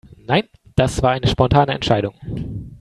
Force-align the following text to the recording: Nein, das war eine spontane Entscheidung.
Nein, 0.25 0.45
das 0.75 1.03
war 1.03 1.11
eine 1.11 1.27
spontane 1.27 1.73
Entscheidung. 1.75 2.15